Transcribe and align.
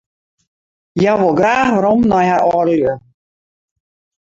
Hja 0.97 1.13
wol 1.19 1.35
graach 1.39 1.71
werom 1.75 2.01
nei 2.11 2.25
har 2.31 2.41
âldelju. 2.51 2.93